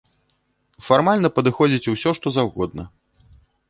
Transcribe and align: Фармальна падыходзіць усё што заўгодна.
Фармальна 0.87 1.31
падыходзіць 1.37 1.89
усё 1.95 2.09
што 2.23 2.27
заўгодна. 2.43 2.83